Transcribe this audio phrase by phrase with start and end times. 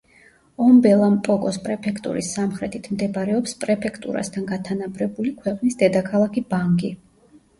[0.67, 6.91] ომბელა-მპოკოს პრეფექტურის სამხრეთით მდებარეობს პრეფექტურასთან გათანაბრებული, ქვეყნის დედაქალაქი ბანგი.